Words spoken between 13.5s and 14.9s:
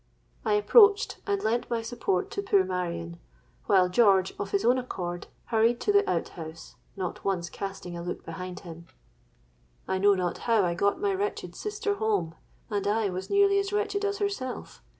as wretched as herself.